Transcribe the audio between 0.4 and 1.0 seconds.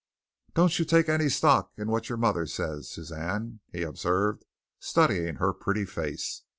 "Don't you